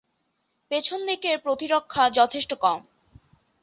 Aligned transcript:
পেছন 0.71 0.99
দিকের 1.05 1.35
প্রতিরক্ষা 1.39 2.03
যথেষ্ট 2.09 2.51
কম। 2.61 2.79